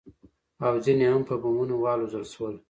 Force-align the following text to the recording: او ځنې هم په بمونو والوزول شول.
او 0.65 0.73
ځنې 0.85 1.05
هم 1.11 1.21
په 1.29 1.35
بمونو 1.41 1.75
والوزول 1.77 2.25
شول. 2.33 2.55